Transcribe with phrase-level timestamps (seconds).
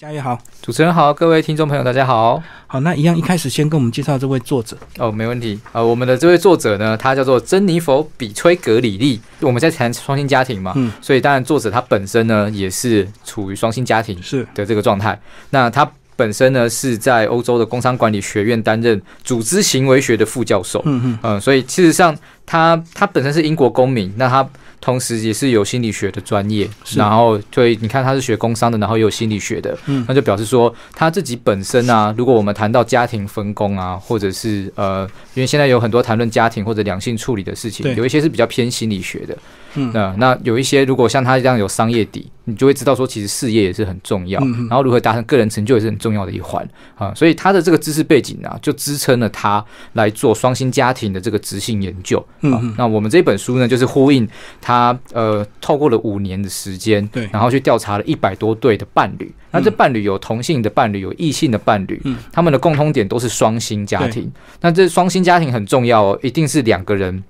[0.00, 2.40] 嘉悦好，主持人好，各位听众朋友，大家好。
[2.68, 5.60] 好，那一样一开始先跟我们介绍这位作者哦，没问题。
[5.72, 9.20] 呃，我们的这位作者呢，他叫做珍妮佛·比崔格里利。
[9.40, 15.20] 我们在谈双薪家庭嘛，嗯，所以当然作者他本身呢也是处于双薪家庭是的这个状态。
[15.50, 24.46] 那他本身呢是在欧洲的工商管理学院担任组织行为学的副教授，嗯嗯，嗯，所以事实上他他本身是英国公民，那他。
[24.80, 29.76] 同时也是有心理学的专业，然后所以你看他是学工商的，然后也有心理学的，
[30.06, 35.02] 那就表示说他自己本身啊，如果我们谈到家庭分工啊，或者是呃，
[35.34, 39.36] 因为现在有很多谈论家庭或者两性处理的事情，有一些是比较偏心理学的。
[39.74, 47.12] 嗯，那那有一些，如果像他这样有商业底，你就会知道说，其实事业也是很重要，然后如何达成个人成就也是很重要的一环啊。
[47.14, 52.24] 所以他的这个知识背景啊，就支撑了他来做双薪家庭的这个执行研究。
[52.40, 54.26] 嗯，那我们这本书呢，就是呼应
[54.60, 59.30] 他呃，透过了五年的时间，对，然后去调查了一百多对的伴侣。
[59.50, 64.30] 那这伴侣有同性的伴侣，有异性的伴侣，他们的共通点都是双薪家庭。
[64.60, 67.22] 那这双薪家庭很重要哦，一定是两个人。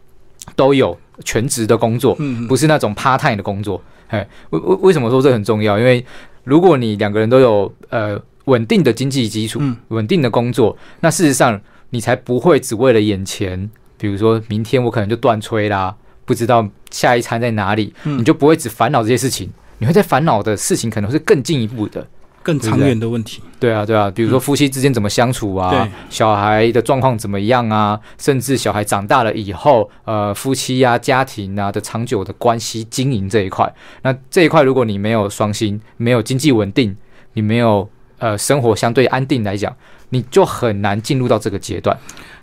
[0.55, 2.17] 都有全职的工作，
[2.49, 3.83] 不是那种 part time 的工作。
[4.09, 5.79] 哎，为为为什么说这很重要？
[5.79, 6.05] 因为
[6.45, 11.61] 如果你两个人都有呃稳定的经济基础，稳定的工作，那事实上
[11.91, 22.07] 你才不会只为了眼前，比如说明天我可能就断炊啦，不知道下一餐在哪里，你就不会只烦恼这些事情，你会在烦恼的事情可能是更进一步的。
[22.49, 36.97] 更长远的问题，对啊，对啊，比如说夫妻之间怎么相处啊，小孩的状况怎么样啊，甚至小孩长大了以后，呃，夫妻啊、家庭啊的长久的关系经营这一块，那这一块如果你没有双薪，没有经济稳定，
[37.35, 39.77] 你没有呃生活相对安定来讲，
[40.09, 41.95] 你就很难进入到这个阶段，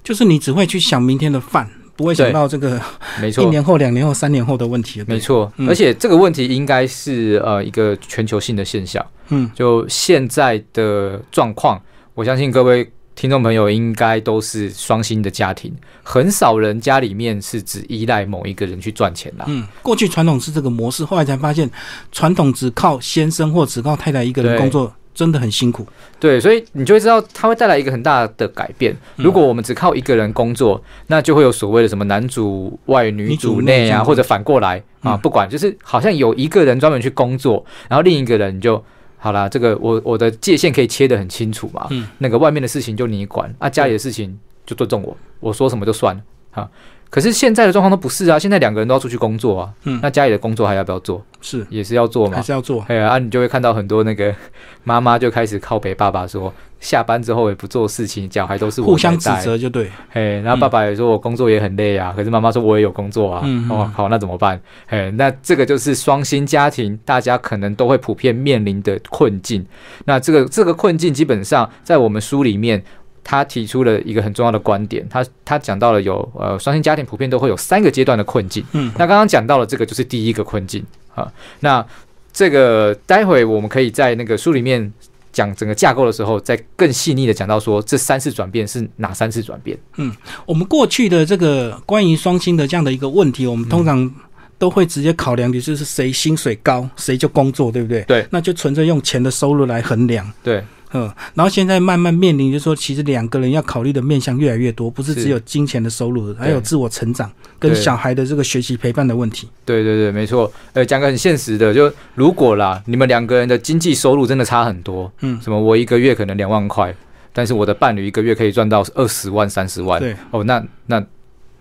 [0.04, 1.68] 就是你只会去想明天的饭。
[1.96, 2.80] 不会想到这个，
[3.22, 5.04] 没错，一年后、两年后、三年后的问题。
[5.08, 9.06] 没错，而且这个问题应该是呃一个全球性的现象。
[9.30, 11.82] 嗯，就现在的状况，
[12.14, 19.46] 我相信各位听众朋友应该都是双薪的家庭，很少人家里面是只依赖某一个人去赚钱啦。
[19.48, 21.70] 嗯，过去传统是这个模式，后来才发现
[22.12, 24.94] 传统只靠先生或只靠太太一个人工作。
[25.16, 25.88] 真的很辛苦，
[26.20, 28.94] 对，所以你就会知道它会带来一个很大的改变。
[29.16, 38.84] 如果我们只靠一个人工作，那就会有所谓的什么男主外女主内啊，或者反过来啊，不管，就是好像有一个人专门去工作，然后另一个人就
[39.18, 39.48] 好啦。
[39.48, 41.88] 这个我我的界限可以切得很清楚嘛，
[42.18, 46.22] 那个外面的事情就你管，啊，家里的事情就尊重我，我说什么就算了
[46.52, 46.70] 哈。
[47.16, 51.24] 可是现在的状况都不是啊，现在两个人都要出去工作啊，嗯，那家里的工作还要不要做？
[51.40, 52.84] 是，也是要做嘛，还是要做？
[52.90, 54.36] 哎呀，啊，你就会看到很多那个
[54.84, 59.90] 妈妈就开始靠北爸爸说，下班之后也不做事情，小孩都是互相指责就对。
[60.12, 64.60] 哎，然后爸爸也说我工作也很累啊，可是妈妈说我也有工作啊，哦，好，那怎么办？
[64.88, 69.66] 哎，那这个就是双薪家庭，大家可能都会普遍面临的困境。
[70.04, 72.84] 那这个这个困境基本上在我们书里面。
[73.28, 78.64] 他提出了一个很重要的观点，他他讲到了有呃双薪家庭普遍都会有三个阶段的困境。
[78.74, 81.28] 嗯，那刚刚讲到了这个就是第一个困境啊。
[81.62, 81.84] 那
[82.32, 84.94] 这个待会我们可以在那个书里面
[85.34, 89.76] 讲整个架构的时候，再更细腻的讲到说这三次转变是哪三次转变。
[89.98, 90.14] 嗯，
[90.46, 94.14] 我们过去的这个关于双薪的这样的一个问题，我们通常
[94.60, 98.04] 都会直接考量的就是谁薪水高谁就工作，对不对？
[98.04, 100.32] 对，那就纯粹用钱的收入来衡量。
[100.44, 100.64] 对。
[100.96, 109.48] 嗯，然后现在慢慢面临，就是说，其实两个人要考虑的面向越来越多，不是只有金钱的收入，还有自我成长跟小孩的这个学习陪伴的问题。
[109.66, 110.52] 对对对，没错。
[110.74, 116.96] 呃，讲个很现实的，就如果啦，你们两个人的经济收入真的差很多，嗯，什么我一个月可能两万块，
[117.34, 121.04] 但是我的伴侣一个月可以赚到二十万、三十万，对，哦，那那。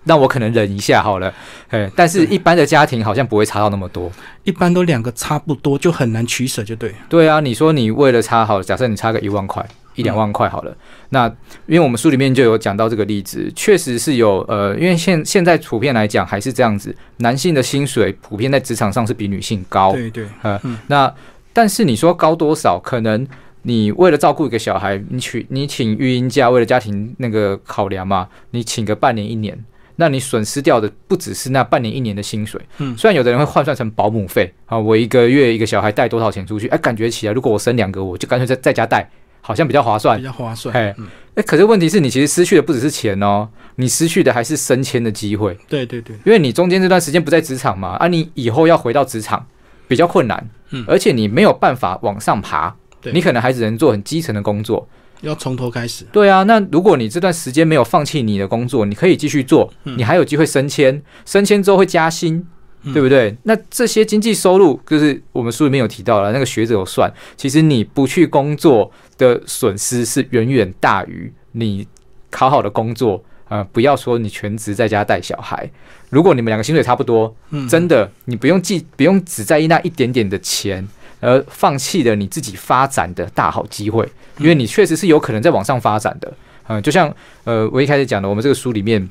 [0.04, 1.32] 那我可能忍一下好了，
[1.70, 4.10] 哎，但是一般的家庭好像不会差到那么多，
[4.44, 6.94] 一般都两个差不多，就很难取舍，就对。
[7.09, 10.76] 对啊，你说你为了差好，假设你差个一万块、一两万块好了，
[11.09, 11.26] 那
[11.66, 21.10] 因为我们书里面就有讲到这个例子，确实是有呃，因为现现在普遍来讲还是这样子，男性的薪水普遍在职场上是比女性高，对对，呃，那
[21.54, 23.26] 但是你说高多少，可能
[23.62, 29.59] 你为了照顾一个小孩，你请你请育婴假，为了家庭那个考量嘛，你请个半年一年。
[29.96, 39.08] 那你损失掉的不只是那半年一年的薪水，嗯，虽然有的人会换算成保姆费啊，我一个月一个小孩带多少钱出去，哎，感觉起来如果我生两个，我就干脆在在家带，
[39.41, 40.94] 好像比较划算，比较划算，哎，
[41.34, 49.46] 哎，可是问题是你其实失去的不只是钱哦，你失去的还是升迁的机会，对对对，因为你中间这段时间不在职场嘛，啊，你以后要回到职场
[49.86, 52.74] 比较困难，嗯，而且你没有办法往上爬，
[53.12, 54.88] 你可能还只能做很基层的工作。
[55.24, 56.04] 要从头开始。
[56.12, 62.47] 对啊，那如果你这段时间没有放弃你的工作，你可以继续做，你还有机会升迁，升迁之后会加薪，
[62.92, 63.36] 对不对？
[63.44, 71.86] 那这些经济收入，就是我们书里面有提到了，那个学者有算，其实你不去工作的损失是远远大于你
[72.30, 73.22] 考好的工作。
[73.50, 75.70] 呃，不要说你全职在家带小孩，
[76.09, 77.32] 如果你们两个薪水差不多，
[77.68, 80.88] 真的你不用记，不用只在意那一点点的钱，
[81.24, 84.06] 而放弃了你自己发展的大好机会，
[84.38, 86.32] 因为你确实是有可能在往上发展的。
[86.68, 87.12] 嗯，就像
[87.44, 89.09] 呃，我一开始讲的，我们这个书里面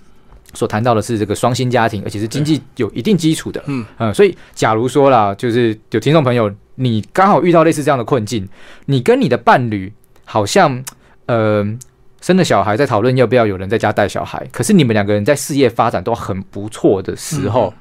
[0.54, 3.64] 所谈到的是这个双薪家庭，而且是经济有一定基础的。
[3.66, 8.48] 嗯嗯，所以假如说啦，就是有听众朋友，你刚好遇到类似这样的困境，
[8.86, 9.92] 你跟你的伴侣
[10.26, 10.84] 好像
[11.26, 11.78] 呃。
[12.22, 14.48] 生了小孩，在讨论要不要有人在家带小孩。
[14.50, 17.74] 可是你们两个人在事业发展都很不错的时候，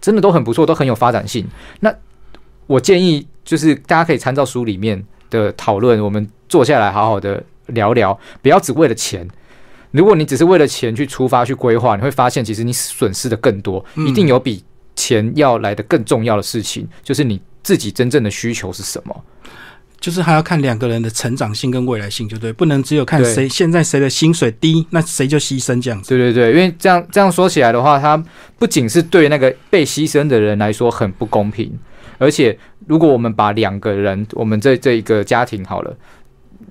[0.00, 1.46] 真的都很不错，都很有发展性。
[1.80, 1.94] 那
[2.66, 9.26] 我建议就是大家可以参照书里面的讨论，我们坐下来好好的聊聊，不要只为了钱。
[9.90, 13.84] 如果你只是为了钱去出发去规划，你会发现其实你损失的更多。
[13.96, 14.62] 一定有比
[14.94, 19.24] 钱要来的更重要的事情，就是你自己真正的需求是什么。
[19.98, 26.08] 就是还要看两个人的成长性跟未来性，就对，不能只有看谁现在谁的薪水低，那谁就牺牲这样子。
[26.08, 28.16] 对对对，因为这样这样说起来的话，它
[28.58, 31.78] 不仅是对那个被牺牲的人来说很不公平，
[32.16, 35.96] 而且如果我们把两个人，我们这这一个家庭好了，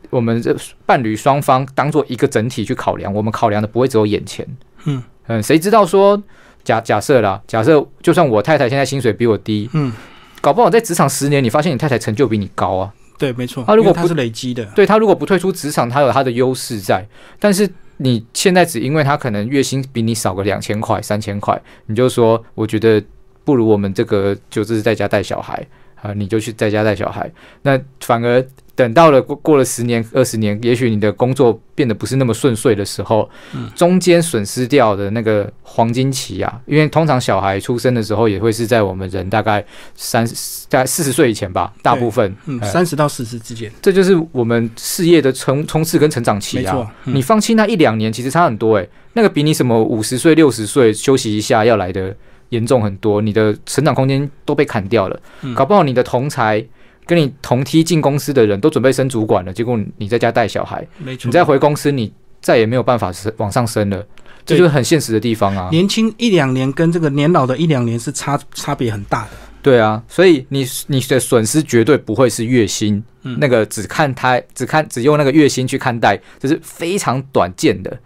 [0.09, 4.45] 我们这伴侣双方当做一个整体去考量，我们考量的不会只有眼前。
[4.85, 6.21] 嗯嗯，谁知道说
[6.63, 9.93] 假假设啦，假设就算我太太现在薪水比我低，嗯，
[10.41, 12.93] 搞不好在职场十年，你发现你太太成就比你高啊。
[13.17, 13.63] 对，没错。
[13.67, 17.05] 他如果他是累积的，对他如果不退出职场，他有他的优势在。
[17.37, 23.03] 但是你现在只因为他可能月薪比你少个两千块、三千块，你就说我觉得
[23.43, 25.67] 不如我们这个就是在家带小孩
[26.01, 27.31] 啊，你就去在家带小孩，
[27.61, 28.45] 那反而。
[28.79, 33.29] 等到了过过了十年二十年，也许你的工作变得不是那么顺遂的时候，
[33.75, 39.61] 中间损失掉的那个黄金期啊，因为通常小孩出生的时候也会是在我们人大概
[39.95, 40.25] 三
[40.69, 46.89] 在四十岁以前吧，大部分嗯三十到四十之间，这就是我们事业的冲冲刺跟成长期啊。
[47.03, 52.15] 你放弃那一两年，其实差很多诶，那个比你什么五十岁六十岁休息一下要来的
[52.49, 55.19] 严重很多，你的成长空间都被砍掉了，
[55.55, 56.63] 搞不好你的同才。
[57.05, 60.87] 跟你同梯进公司的人都准备升主管了，结果你在家带小孩。
[60.99, 64.05] 你再回公司，你再也没有办法升往上升了，
[64.45, 65.69] 这就是很现实的地方啊。
[65.71, 69.29] 年轻一两年跟这个年老的一两年是差差别很大的。
[69.63, 77.97] 对啊，所以你你的损失绝对不会是月薪，那个只看他只看只用那个月薪去看待，这是非常短见的，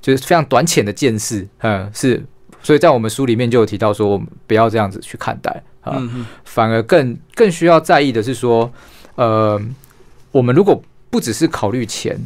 [0.00, 1.44] 就是非常短浅的见识。
[1.62, 2.24] 嗯，是。
[2.62, 5.62] 所以在我们书里面就有提到说，我们不要这样子去看待。
[5.82, 6.00] 啊，
[6.44, 8.72] 反而更更需要在意的是说，
[9.16, 9.60] 呃，
[10.30, 10.80] 我们如果
[11.10, 12.16] 不只是考虑钱，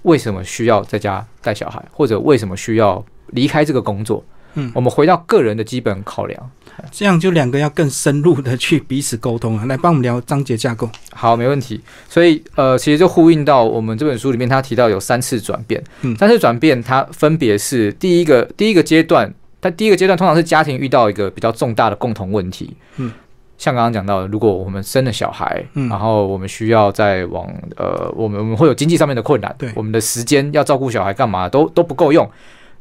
[0.00, 4.24] 为什么需要在家带小孩，或者为什么需要离开这个工作？
[4.54, 6.50] 嗯，我们回到个人的基本考量，
[6.90, 9.66] 这样就两个要更深入的去彼此沟通啊。
[9.66, 11.78] 来帮我们聊章节架构，好，没问题。
[12.08, 19.30] 所以呃，其实就呼应到我们这本书里面，他提到有三次转变，嗯，三次转变，它分别是第一个第一个阶段。
[19.64, 23.12] 但第一个阶段通常是家庭遇到一个比较重大的共同问题，嗯，
[23.56, 32.28] 像刚刚讲到的，如果我们生了小孩，嗯，然后我们需要再往呃，我们我们会有经济上面的困难，对，我们的时间要照顾小孩干嘛都都不够用。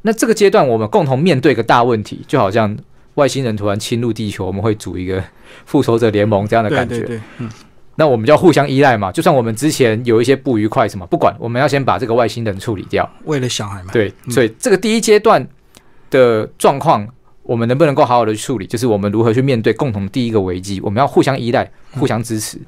[0.01, 2.75] 那这个阶段我们共同面对一个大问题，就好像
[3.13, 5.23] 外星人突然侵入地球，我们会组一个
[5.67, 7.47] 复仇者联盟这样的感觉，对，嗯，
[7.93, 9.11] 那我们就要互相依赖嘛。
[9.11, 15.47] 就算我们之前有一些不愉快什么，不管，我们要先把这个外星人处理掉，为了小孩嘛，对，所以这个第一阶段。
[16.11, 17.07] 的状况，
[17.41, 18.67] 我们能不能够好好的去处理？
[18.67, 20.79] 就是我们如何去面对共同第一个危机？
[20.81, 22.59] 我们要互相依赖、互相支持。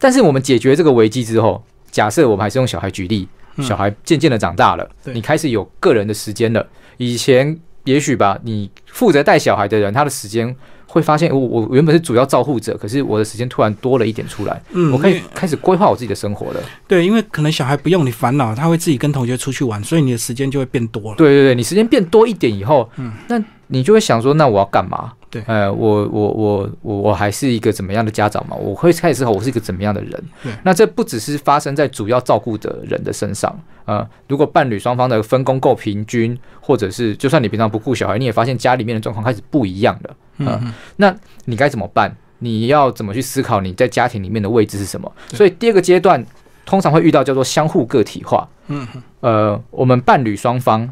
[0.00, 1.62] 但是我们解决这个危机之后，
[1.92, 3.28] 假设我们还是用小孩举例，
[3.60, 6.66] 小孩渐渐的长大了，你开始有个人的时间了。
[6.96, 10.56] 以前也许吧，你负责带小孩的人，他的时间。
[10.92, 16.60] 会发现我我原本是主要照护者，可是我的时间突然多了一点出来，嗯，我可以开始规划我自己的生活了。
[16.86, 21.16] 对，因为可能小孩不用你烦恼，他会自己跟同学出去玩，所以你的时间就会变多了。
[21.16, 25.14] 对对对，你时间变多一点以后，嗯，那你就会想说，那我要干嘛？
[25.30, 28.54] 对，呃，我我我我我还是一个怎么样的家长嘛？
[28.54, 30.22] 我会开始思考，我是一个怎么样的人？
[30.42, 42.14] 对，那这不只是发生在主要照顾的人的身上，呃，如果伴侣双方的分工够平均，或者是就算你平常不顾小孩，你也发现家里面的状况开始不一样了，嗯，那你该怎么办？
[42.38, 45.12] 你要怎么去思考你在家庭里面的位置是什么？
[45.32, 46.24] 所以第二个阶段
[46.66, 48.86] 通常会遇到叫做相互个体化，嗯，
[49.20, 50.90] 呃，我们伴侣双方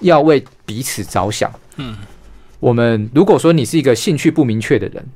[0.00, 1.96] 要为彼此着想，嗯。
[2.58, 5.06] 我们如果说你是一个兴趣不明确的人，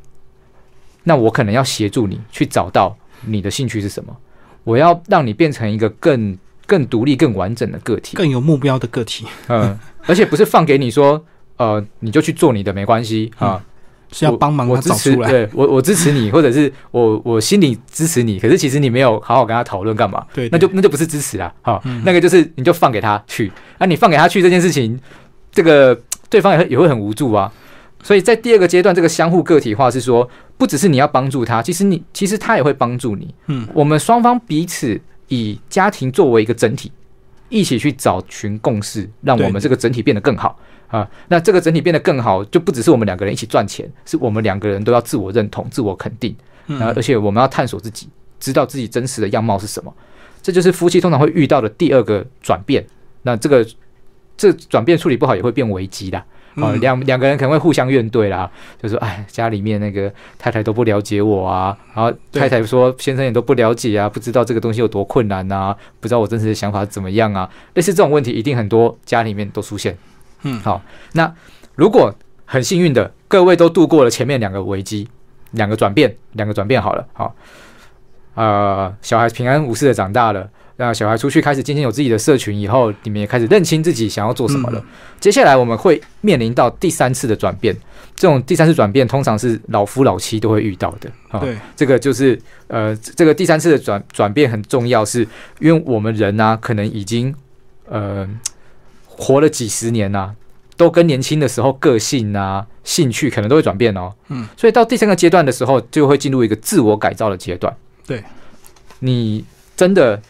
[1.04, 2.94] 那我可能要协助你去找到
[3.24, 4.14] 你的兴趣是什么。
[4.62, 9.26] 我要让你变成一个更更独立、更完整的个体，更有目标的个体。
[9.48, 11.24] 嗯，而且不是放给你说，
[11.60, 13.62] 呃，你就去做你的没关系啊。
[14.12, 15.30] 是要帮忙我他找支持，出来。
[15.30, 20.26] 对我我支持你，或者是我我心里支持你，可是其实你没有好好跟他讨论干嘛？
[20.34, 24.98] 对，那就那就不是支持啦，好、嗯那个就是你就放给他去，那、你放给他去这件事情，
[25.52, 25.96] 这个
[26.28, 27.52] 对方也会也会很无助啊。
[28.02, 33.32] 所以在第二个阶段，这个相互个体化是说，不只是你要帮助他，其实你其实他也会帮助你。
[33.46, 36.90] 嗯，我们双方彼此以家庭作为一个整体，
[37.48, 40.58] 一起去找寻共识，让我们这个整体变得更好
[40.90, 41.08] 啊。
[41.28, 49.94] 那这个整体变得更好，就不只是我们两个人一起赚钱，是我们两个人都要自我认同、自我肯定，然后嗯而且我们要探索自己，知道自己真实的样貌是什么。
[50.42, 52.84] 这就是夫妻通常会遇到的第二个转变。
[53.22, 53.66] 那这个
[54.36, 56.24] 这转变处理不好，也会变危机啦。
[56.56, 58.50] 哦，嗯两两个人可能会互相怨怼啦，
[58.82, 69.96] 就说哎，家里面那个太太都不了解我啊，然后太太说先生也都不了解啊，不知道这个东西有多困难啊，不知道我真实的想法怎么样啊，类似这种问题，一定很多家里面都出现。
[70.42, 70.82] 嗯好，
[71.12, 71.32] 那
[71.74, 75.08] 如果很幸运的各位都度过了前面两个危机，
[75.52, 77.34] 两个转变，两个转变好了，好，
[78.34, 80.48] 呃，小孩平安无事的长大了。
[80.76, 84.78] 那小孩出去开始渐渐有自己的社群以后，你们也开始认清自己想要做什么了。
[84.80, 84.84] 嗯
[85.20, 87.76] 接下来我们会面临到第三次的转变，
[88.16, 91.10] 这种第三次转变通常是老夫老妻都会遇到的。
[91.28, 95.20] 啊，对，这个就是呃，这个第三次的转转变很重要，是
[95.58, 97.34] 因为我们人呢、可能已经
[97.86, 98.26] 呃
[99.20, 100.34] 活了几十年呐、
[100.78, 104.14] 都跟年轻的时候个性啊、兴趣可能都会转变哦。
[104.28, 107.76] 嗯，所以到第三个阶段的时候，就会进入一个自我改造的阶段。
[108.06, 108.24] 对，
[109.00, 109.44] 你
[109.76, 110.20] 真的，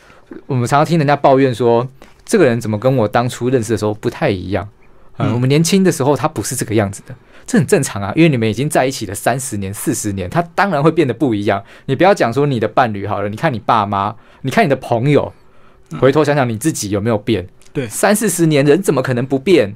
[0.46, 1.86] 我们常常听人家抱怨说，
[2.24, 4.68] 这个人怎么跟我当初认识的时候不太一样？
[5.18, 7.14] 嗯，嗯我们年轻的时候他不是这个样子的，
[7.46, 11.62] 这很正常啊，因为你们已经在一起了三十年、四十年，他当然会变得不一样。
[11.86, 15.32] 你不要讲说你的伴侣好了，你看你爸妈，你看你的朋友，
[16.00, 17.46] 回头想想你自己有没有变？
[17.72, 19.74] 对三四十年人怎么可能不变？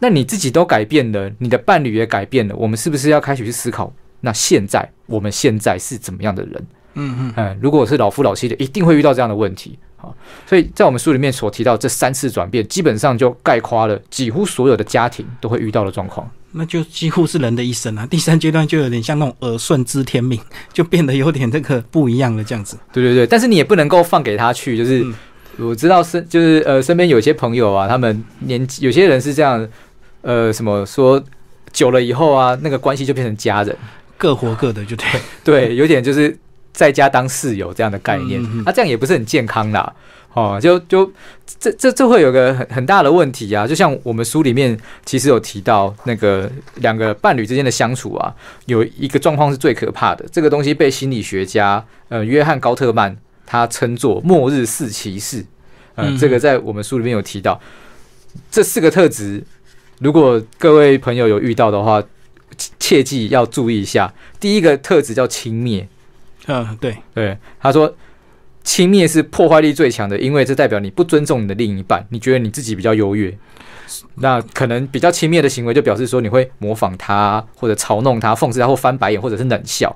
[0.00, 3.92] 那你自己都改变了，你的伴侣也改变了，我们是不是要开始去思考？
[4.20, 6.66] 那现在我们现在是怎么样的人？
[6.94, 9.78] 嗯嗯，嗯，如果我是老夫老妻的，一定会遇到这样的问题。
[9.96, 10.14] 好，
[10.46, 16.30] 所以在我们书里面所提到这三次转变，基本上就概括了几乎所有的家庭都会遇到的状况。
[16.52, 18.06] 那就几乎是人的一生啊。
[18.06, 20.40] 第三阶段就有点像那种耳顺知天命，
[20.72, 22.78] 就变得有点这个不一样了，这样子。
[22.92, 25.14] 对对对，但是你也不能够放给他去，就是、嗯
[25.58, 29.68] 我知道身就是呃身边有些朋友啊，他们年纪有些人是这样，
[30.22, 31.22] 呃什么说
[31.72, 33.76] 久了以后啊，那个关系就变成家人，
[34.16, 35.06] 各活各的，就对。
[35.44, 36.36] 对，有点就是
[36.72, 39.92] 在家当室友这样的概念，嗯嗯嗯那、这样也不是很健康啦。
[40.34, 41.10] 哦，就就
[41.58, 43.66] 这这这会有个很很大的问题啊！
[43.66, 48.32] 就像我们书里面其实有提到，那个两个伴侣之间的相处啊，
[48.66, 50.24] 有一个状况是最可怕的。
[50.30, 53.16] 这个东西被心理学家呃约翰高特曼
[53.48, 55.42] 他称作“末日四骑士”。
[55.96, 57.58] 呃，嗯这个在我们书里面有提到，
[58.50, 59.42] 这四个特质，
[60.00, 62.00] 如果各位朋友有遇到的话，
[62.56, 64.12] 切切记要注意一下。
[64.38, 65.86] 第一个特质叫轻蔑，
[66.46, 67.92] 嗯，对，对，他说
[68.62, 73.36] 轻蔑是破坏力最强的，因为这代表你不尊重你的另一半，你觉得你自己比较优越。
[74.16, 79.94] 那可能比较轻蔑的行为，就表示说你会模仿他，或者嘲弄他、讽刺他，或翻白眼，或者是冷笑。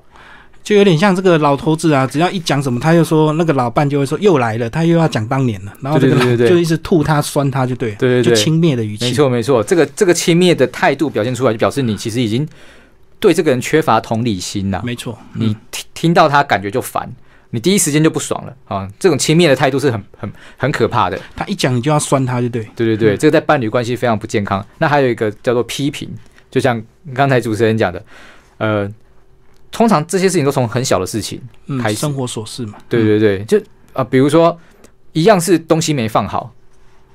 [0.62, 9.07] 就有点像这个老头子啊，只要一讲什么，他又说那个老伴就会说又来了，他又要讲当年了，然后这个就一直吐他、酸他，就对了，对对对就轻蔑的语气。
[9.07, 12.47] 没错，没错，这个这个轻蔑的态度表现出来，就表示你其实已经
[13.19, 15.57] 对这个人缺乏同理心呐、没错，你
[15.95, 17.11] 听到他感觉就烦，
[17.50, 18.88] 你第一时间就不爽了啊！
[18.99, 21.19] 这种轻蔑的态度是很很很可怕的。
[21.37, 22.62] 他一讲你就要酸他，就对。
[22.75, 24.64] 对对对，这个在伴侣关系非常不健康。
[24.78, 26.09] 那还有一个叫做批评，
[26.50, 26.83] 就像
[27.14, 28.02] 刚才主持人讲的，
[28.59, 28.90] 呃，
[29.73, 31.97] 通常这些事情都从很小的事情，嗯开，始。
[31.97, 32.79] 生活琐事嘛。
[32.88, 33.61] 对对对，就
[33.95, 34.57] 啊、比如说
[35.12, 36.55] 一样是东西没放好，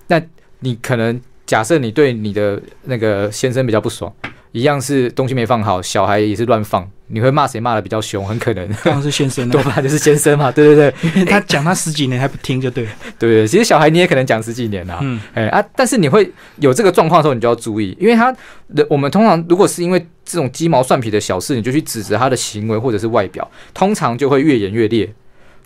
[0.08, 0.22] 那
[0.60, 4.14] 你可能假设你对你的那个先生比较不爽，
[4.58, 8.26] 一样是东西没放好，小孩也是乱放，你会骂谁骂的比较凶？
[8.26, 8.68] 很可能。
[8.84, 11.26] 当然是先生多了，半就是先生嘛，对对对。
[11.26, 12.86] 他讲他十几年还不听，就对。
[12.86, 12.92] 了。
[13.20, 18.36] 对对，其实小孩你也可能讲十几年啦、嗯，哎啊，但是你会有这个状况的时候，你就要注意，因为他
[18.76, 25.08] 的我们通常如果是因为这种鸡毛蒜皮的小事，你就去指责他的行为或者是外表，通常就会越演越烈，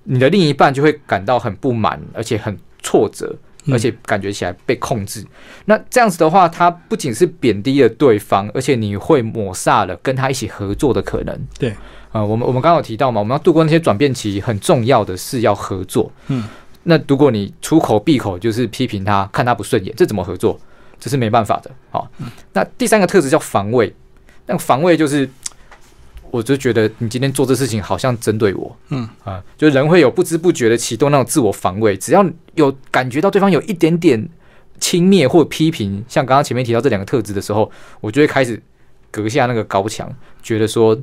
[0.03, 3.39] 你的另一半就会感到很不满，而且很挫折，嗯
[3.69, 5.25] 而且感觉起来被控制。
[5.65, 11.47] 那这样子的话，他不仅是贬低了对方，而且你会抹煞了跟他一起合作的可能。
[11.59, 11.75] 对，
[12.11, 16.11] 呃，我们我们刚刚有提到嘛，我们要度过那些转变期，很重要的是要合作。
[16.27, 16.45] 嗯，
[16.83, 20.59] 那如果你出口闭口就是批评他，看他不顺眼，这怎么合作？
[20.99, 21.71] 这是没办法的。
[21.89, 22.07] 好，
[22.53, 23.91] 那第三个特质叫防卫，
[24.45, 25.27] 那防卫就是，
[26.31, 34.29] 我就觉得你今天做这事情好像针对我，嗯啊，就人会有不知不觉的启动那种自我防卫，只要有感觉到对方有一点点
[34.79, 37.69] 轻蔑或批评，像刚刚前面提到这两个特质的时候，
[37.99, 38.61] 我就会开始
[39.11, 40.09] 隔下那个高墙，
[40.41, 40.97] 觉得说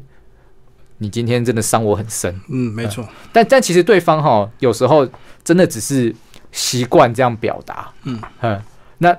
[0.97, 2.35] 你今天真的伤我很深。
[2.49, 3.07] 嗯，没错。
[3.31, 5.07] 但但其实对方哈，有时候
[5.45, 6.13] 真的只是
[6.51, 7.93] 习惯这样表达。
[8.05, 8.61] 嗯嗯，
[8.97, 9.17] 那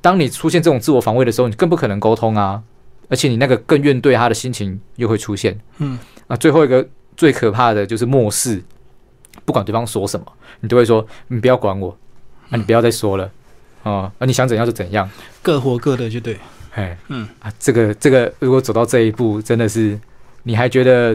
[0.00, 2.60] 当你出现这种自我防卫的时候，你更不可能沟通啊，
[3.12, 5.54] 而且你那个更怨对他的心情又会出现。
[5.76, 8.58] 嗯，啊，最后一个最可怕的就是漠视，
[9.44, 10.24] 不管对方说什么，
[10.60, 11.94] 你都会说你不要管我，
[12.48, 13.30] 啊，你不要再说了，
[13.82, 15.06] 啊，啊，你想怎样就怎样，
[15.42, 16.38] 各活各的就对。
[16.70, 20.00] 哎，嗯啊，这个这个，如果走到这一步，真的是
[20.44, 21.14] 你还觉得，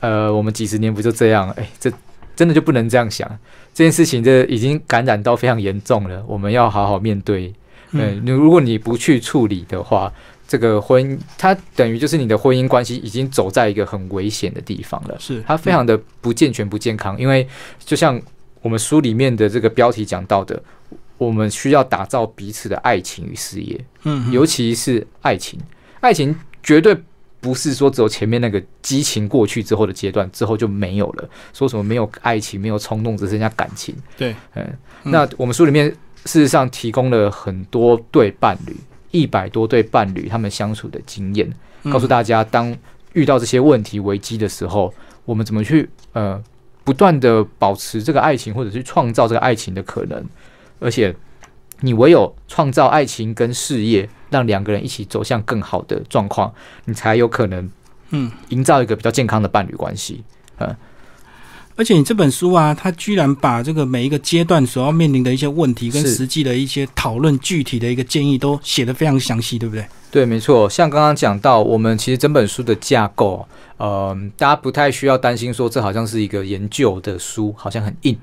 [0.00, 1.50] 呃，我们几十年不就这样？
[1.58, 1.92] 哎，这
[2.34, 3.28] 真的就不能这样想。
[3.74, 7.52] 这件事情这已经感染到非常严重了，我们要好好面对。
[7.90, 10.12] 嗯，你如果你不去处理的话，
[10.54, 15.16] 这个婚它等于就是你的婚姻关系已经走在一个很危险的地方了。
[15.18, 17.46] 是它非常的不健全、不健康，因为
[17.84, 18.20] 就像
[18.62, 20.62] 我们书里面的这个标题讲到的。
[21.16, 25.58] 我们需要打造彼此的爱情与事业，嗯，尤其是爱情，
[26.00, 26.94] 爱情绝对
[27.40, 31.28] 不是说只有前面那个激情过去之后的阶段之后就没有了。
[31.52, 33.94] 说什么没有爱情、没有冲动，只剩下感情？
[34.16, 34.66] 对，嗯，
[35.04, 35.88] 那我们书里面
[36.24, 38.76] 事实上提供了很多对伴侣，
[39.14, 41.48] 一百多对伴侣他们相处的经验，
[41.84, 42.76] 告诉大家，当
[43.12, 44.92] 遇到这些问题危机的时候，
[45.24, 46.42] 我们怎么去呃
[46.82, 50.26] 不断的保持这个爱情，或者是创造这个爱情的可能。
[50.80, 51.14] 而且，
[51.80, 56.52] 你唯有创造爱情跟事业，让两个人一起走向更好的状况，
[56.86, 57.70] 你才有可能，
[58.10, 60.24] 嗯，营造一个比较健康的伴侣关系。
[60.58, 60.74] 嗯，
[61.76, 69.84] 而且你这本书啊，它居然把这个每一个阶段所要面临的一些问题跟实际的一些讨论、具体的一个建议，都写得非常详细，对不对？
[70.10, 70.70] 对，没错。
[70.70, 73.44] 像刚刚讲到，我们其实整本书的架构，
[73.78, 78.16] 呃，大家不太需要担心说这好像是一个研究的书，好像很硬。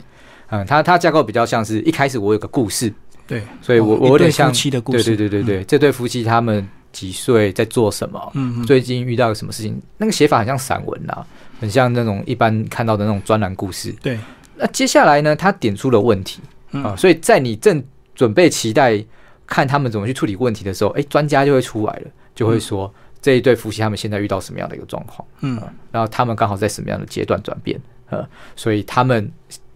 [0.50, 2.94] 嗯，它它架构比较像是一开始我有个故事，
[3.28, 8.32] 对，所以我我有点像夫妻的故事，对对对对对，这对夫妻他们几岁在做什么？
[8.36, 9.82] 嗯，最近遇到什么事情？
[9.98, 11.26] 那个写法很像散文啊，
[11.60, 13.92] 很像那种一般看到的那种专栏故事。
[14.02, 14.20] 对，
[14.56, 17.84] 那接下来呢，他点出了问题啊，所以在你正
[18.14, 19.04] 准备期待
[19.46, 25.28] 看他们怎么去处理问题的时候，哎，专家就会出来了，就会说这一对夫妻他们现在遇到什么样的一个状况？
[25.42, 25.62] 嗯，
[25.92, 27.80] 然后他们刚好在什么样的阶段转变？
[28.10, 29.32] 呃，所以他们。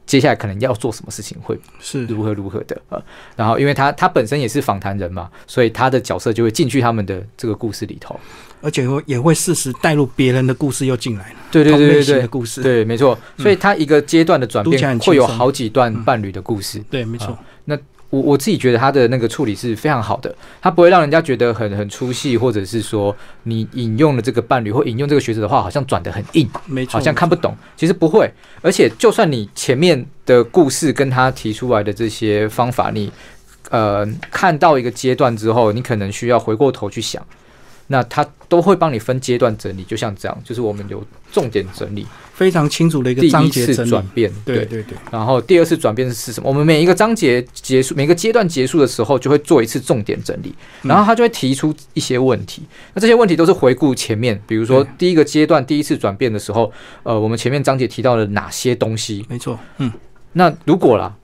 [0.06, 2.06] 接下来可能要做什么事情会是。
[2.06, 3.02] 如何如何的呃，
[3.36, 8.20] 然后因为他他本身也是访谈人嘛，所以他的角色就会进去他们的这个故事里头，
[8.62, 17.55] 而且会也会适时带入别人的故事又进来了，对对对对的故事，对没错，所以他一个阶段的转变会有好几段伴侣的故事，对没错，那。
[18.16, 27.54] 我我自己觉得他的那个处理是非常好的，他不会让人家觉得很很出戏，或者是说你引用了这个伴侣或引用这个学者的话，好像转的很硬，没错，好像看不懂。
[27.76, 33.12] 其实不会，而且就算你前面的故事跟他提出来的这些方法，你
[33.70, 37.22] 呃看到一个阶段之后，你可能需要回过头去想。
[37.88, 44.32] 那他都会帮你分阶段整理，就像这样，就是我们有重点整理，非常清楚的一个章节转变。
[44.44, 44.98] 对对对。
[45.12, 46.50] 然后第二次转变是什么？
[46.50, 52.64] 我们每一个章节结束，每个阶段结束的时候，就会做一次重点整理，然后他就会提出一些问题。
[52.94, 56.72] 那这些问题都是回顾前面，比如说第一个阶段第一次转变的时候，
[57.04, 59.26] 呃，我们前面章节提到了哪些东西？
[59.30, 59.92] 没错，嗯。
[60.34, 61.16] 那如果啦，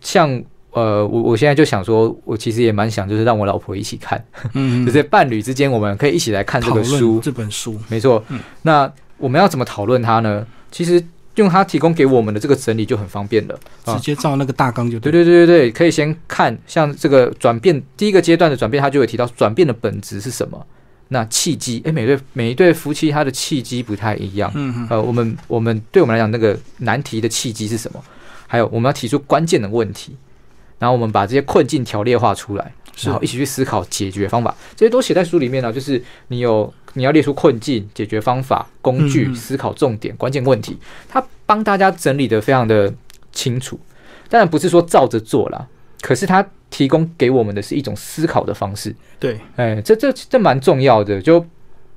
[0.00, 0.42] 像。
[0.74, 4.22] 呃，我我现在就想说，我其实也蛮想，就是让我老婆一起看，
[4.54, 8.22] 嗯， 就是伴侣之间，我们可以一起来看这个书，这本书，没错。
[8.28, 10.44] 嗯，那我们要怎么讨论它呢？
[10.72, 11.02] 其实
[11.36, 15.12] 用它提供给我们的这个整理就很方便了，直接照那个大纲就对。
[15.12, 20.66] 对对对对可以先看像这个转变第一个阶段的转变，它就会提到转变的本质是什么。
[21.08, 24.50] 那契机，哎，每对每一对夫妻，他的契机不太一样。
[24.54, 24.86] 嗯嗯。
[24.90, 28.02] 呃，我们我们对我们来讲，那个难题的契机是什么？
[28.46, 30.16] 还有我们要提出关键的问题。
[30.84, 32.72] 然后我们把这些困境条列化出来，
[33.04, 34.54] 然后一起去思考解决方法。
[34.76, 35.72] 这些都写在书里面了。
[35.72, 40.76] 就是你有你要列出困境、解决方法、工具、思考重点、关键问题，
[41.08, 42.92] 他帮大家整理的非常的
[43.32, 43.80] 清楚。
[44.28, 45.66] 当然不是说照着做啦，
[46.02, 48.94] 可是他提供给我们的是一种思考的方式。
[49.18, 51.18] 对，哎，这这这蛮重要的。
[51.18, 51.42] 就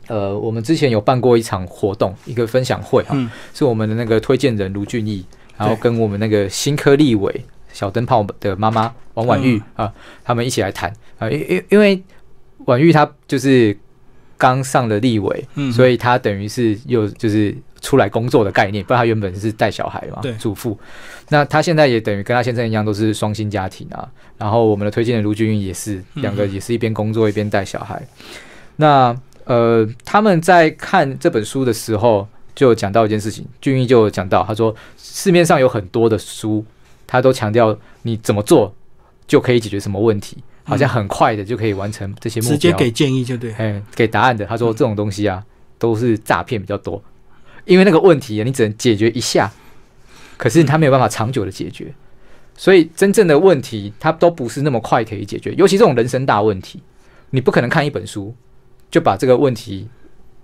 [0.07, 3.17] 呃，我们之前有办过一场活动，一个分享会哈，
[3.53, 5.25] 是我们的那个推荐人卢俊义，
[5.57, 7.43] 然后跟我们那个新科立委。
[7.77, 12.01] 小灯泡的妈妈王婉玉啊，他们一起来谈啊，因因因为
[12.65, 13.77] 婉玉她就是
[14.35, 20.75] 刚上了立委，所以她等于是又就是出来工作的概念，不然她原本是带小孩嘛，主妇。
[21.29, 24.09] 那她现在也等于跟她先生一样，都是双薪家庭啊。
[24.39, 28.01] 然后我们的推荐的卢俊玉也是两个，也是一边工作一边带小孩。
[28.77, 36.65] 那呃，他们在看这本书的时候，就讲到一件事情，俊玉就讲到，他说市面上有很多的书。
[37.07, 38.75] 他都强调你怎么做
[39.25, 44.45] 就可以解决什么问题，好像很快的就可以完成这些目标，直接给建议就对，哎，给答案的。
[44.45, 45.43] 他说这种东西啊，
[45.79, 47.01] 都是诈骗比较多，
[47.65, 49.51] 因为那个问题你只能解决一下，
[50.37, 51.93] 可是他没有办法长久的解决，
[52.55, 56.81] 所以真正的问题它都不是那么快可以解决，尤其这种人生大问题，
[57.29, 58.35] 你不可能看一本书
[58.91, 59.87] 就把这个问题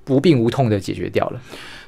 [0.03, 1.41] 不病无痛的解决掉了。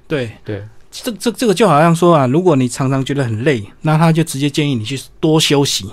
[0.08, 0.32] 对。
[0.44, 0.64] 对。
[1.04, 5.86] 这这这个就好像说啊，如果你常常觉得很累，那他就直接建议你去多休息。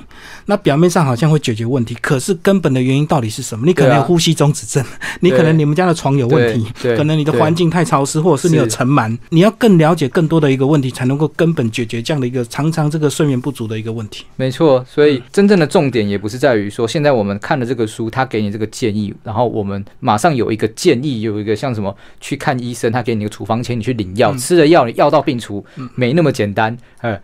[0.47, 3.67] 那表面上好像会解决问题，可是根本的原因到底是什么？
[3.67, 4.85] 你可能有呼吸中止症，
[5.21, 9.17] 你可能你们家的床有问题，可能你的环境太潮湿，或者是你有尘螨。
[9.31, 14.25] 你要更了解更多的一个问题，才能够根本解决这样的一个常常这个睡眠不足的一个问题。
[14.37, 25.65] 没错，所以真正的重点也不是在于说，现在我们看了这个书，他给你这个建议，然后我们马上有一个建议，有一个像什么去看医生，他给你个处方签，你去领药，吃了药，你药到病除。
[25.95, 27.21] 没那么简单，呃，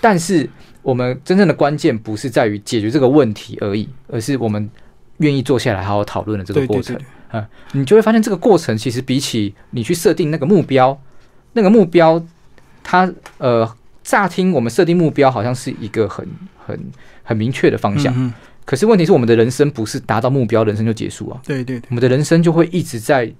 [0.00, 0.48] 但是
[0.82, 4.68] 我们真正的关键不是在于解决这个问题而已，而是我们
[5.18, 6.98] 愿意坐下来好好讨论的这个过程，
[7.30, 11.00] 啊，你就会发现这个过程其实比起你去设定那个目标，
[11.52, 12.24] 那个目标，
[12.82, 13.70] 它呃，
[14.02, 16.26] 乍听我们设定目标好像是一个很
[16.66, 16.78] 很
[17.22, 18.32] 很明确的方向，
[18.64, 23.32] 可是问题是我们的人生不是达到目标，人生就结束啊，对对，我们的人生就会一直在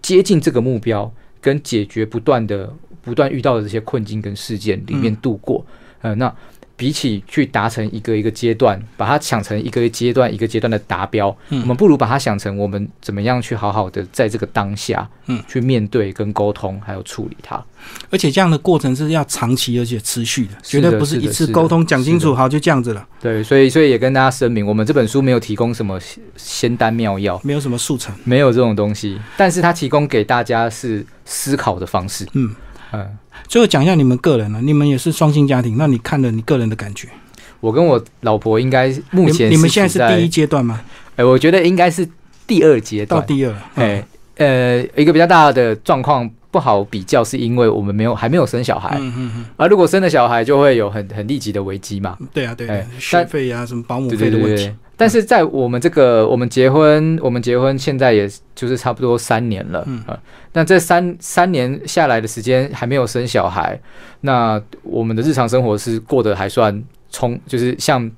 [0.00, 1.12] 接近这个目标。
[1.40, 2.72] 跟解决不断的、
[3.02, 5.64] 不断遇到的这些困境跟事件里面度过，
[6.02, 6.34] 呃，那
[6.80, 17.62] 比起去达成一个一个阶段，把它想成一个阶段一个阶段的达标，我们不如把它想成我们怎么样去好好的在这个当下，嗯，去面对跟沟通，还有处理它。
[18.08, 23.06] 而且这样的过程是要长期而且持续的，绝对不是一次沟通讲清楚好就这样子了。
[23.20, 26.00] 对，所以所以也跟大家声明，我们这本书没有提供什么
[26.34, 32.26] 仙丹妙药，没有什么速成，没有这种东西，但是它提供给大家是思考的方式。
[32.32, 32.56] 嗯
[32.92, 33.18] 嗯。
[33.50, 37.08] 最后讲一下你们个人了，你们也是双薪家庭，那你看了你个人的感觉？
[37.58, 40.80] 我跟我老婆应该目前你们现在是第一阶段吗？
[41.16, 42.08] 哎，我觉得应该是
[42.46, 43.54] 第二阶段，到第二。
[43.74, 44.04] 哎，
[44.36, 48.96] 呃，一个比较大的状况不好比较，是因为我们没有还没有生小孩。
[49.00, 49.44] 嗯嗯嗯。
[49.56, 52.16] 而如果生了小孩，就会有很很立即的危机嘛。
[52.32, 54.70] 对啊，对啊，学费啊，什么保姆费的问题。
[55.00, 60.20] 但是在我们这个，我们结婚，我们结婚现在也就是差不多三年了，嗯啊，
[60.52, 63.80] 那这三三年下来的时间还没有生小孩，
[64.20, 68.10] 那我们的日常生活是过得还算充，就是像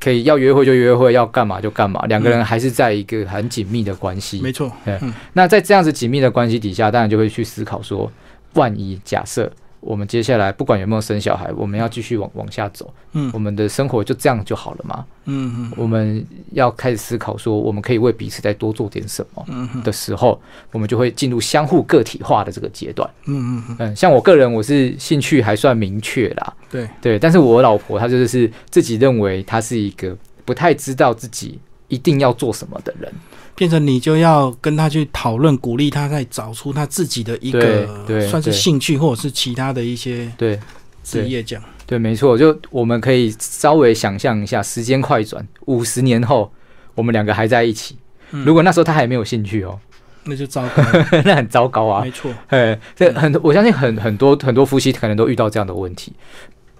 [0.00, 8.10] 可以要约会就约会，要干嘛就干嘛，两个人还是在一个很紧密的关系，没错，嗯，那在这样子紧密的关系底下，当然就会去思考说，
[8.54, 9.52] 万一假设。
[9.80, 12.92] 我们接下来不管有没有生小孩，我们要继续往往下走。
[13.12, 15.04] 嗯，我们的生活就这样就好了嘛？
[15.26, 19.44] 嗯嗯，我们要开始思考说，我们可以为彼此再多做点什么。
[19.48, 20.40] 嗯的时候，
[20.72, 23.08] 我们就会进入相互个体化的这个阶段。
[23.26, 26.54] 嗯嗯嗯，像我个人，我是兴趣还算明确啦。
[26.70, 33.12] 对对，但是我老婆她就是自己认为她是一个不太知道自己一定要做什么的人。
[33.58, 37.88] 变成你就要跟他去讨论，鼓励他再找出他自己的一个
[38.30, 40.56] 算是兴趣，或者是其他的一些对
[41.02, 41.64] 职业这样。
[41.84, 46.52] 对，没错，就我们可以稍微想象一下，时间快转五十年后，
[46.94, 47.98] 我们两个还在一起。
[48.30, 49.76] 如果那时候他还没有兴趣哦，
[50.22, 50.82] 那就糟糕，
[51.24, 52.04] 那很糟糕啊。
[52.04, 56.12] 没错，哎，这很我相信很很多很多夫妻可能都遇到这样的问题。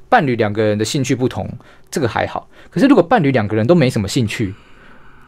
[0.08, 1.50] 伴侣两个人的兴趣不同，
[1.90, 2.48] 这个还好。
[2.70, 4.54] 可是如果伴侣两个人都没什么兴趣，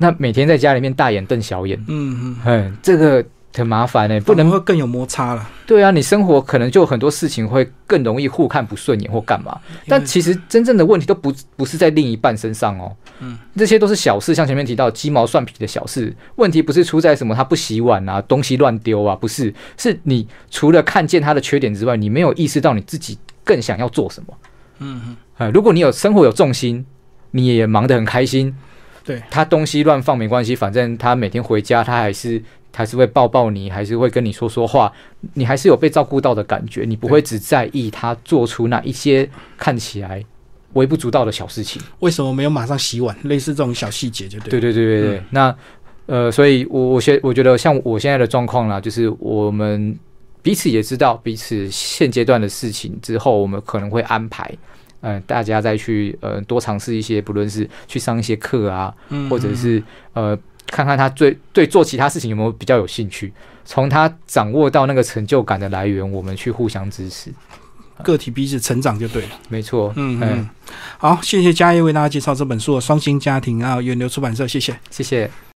[0.02, 3.22] 那每天在家里面大眼瞪小眼，嗯嗯，这个
[3.54, 5.46] 很麻烦呢，不能会更有摩擦了。
[5.66, 9.60] 对啊，你生活可能就很多事情会更容易互看不顺眼或干嘛。
[9.86, 16.16] 但其实真正的问题都不不是在另一半身上哦，嗯，这些都是小事，像前面提到鸡毛蒜皮的小事。
[16.36, 24.34] 问题不是出在什么他不洗碗啊，东西乱丢啊，不是，是你除了看见他的缺点之外，你没有意识到你自己更想要做什么。
[24.78, 26.86] 嗯嗯，啊，如果你有生活有重心，
[27.32, 28.56] 你也忙得很开心。
[29.10, 32.42] 对他东西乱放没关系，反正他每天回家，他还是
[32.74, 34.92] 还是会抱抱你，还是会跟你说说话，
[35.34, 40.24] 你还是有被照顾到的感觉，你不会只在意他做出那一些看起来
[40.74, 41.82] 微不足道的小事情。
[41.98, 43.16] 为什么没有马上洗碗？
[43.24, 44.50] 类似这种小细节就对。
[44.50, 45.22] 对对对对对。
[45.30, 45.54] 那
[46.06, 49.96] 呃，所以我我现我觉得像我现在的状况啦，就是我们
[50.42, 54.52] 彼此也知道彼此现阶段的事情之后，我们可能会安排。
[55.02, 58.94] 嗯，大家再去呃多尝试一些，不论是去上一些课啊，
[59.28, 59.82] 或者是
[60.12, 63.32] 呃看看他对对做其他事情有没有比较有兴趣，
[63.64, 67.32] 从他掌握到那个成就感的来源，我们去互相支持，
[68.02, 69.28] 个体彼此成长就对了。
[69.48, 70.48] 没错，嗯嗯，
[70.98, 75.30] 好，谢谢嘉业为大家介绍这本书《双星家庭》啊，源流出版社，谢谢，谢谢。